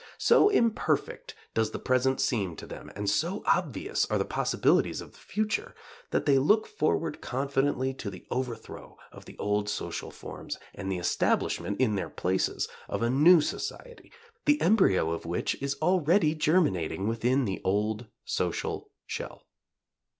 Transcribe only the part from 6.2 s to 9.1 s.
they look forward confidently to the overthrow